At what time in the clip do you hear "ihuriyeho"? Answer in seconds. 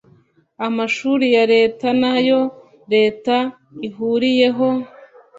3.87-4.69